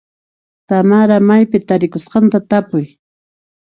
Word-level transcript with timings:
Tamara 0.67 1.17
maypi 1.27 1.57
tarikusqanta 1.67 2.37
tapuy. 2.49 2.85